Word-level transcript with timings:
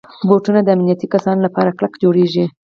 بوټونه 0.27 0.59
د 0.63 0.69
امنیتي 0.75 1.07
کسانو 1.13 1.45
لپاره 1.47 1.75
کلک 1.77 1.93
جوړېږي. 2.03 2.45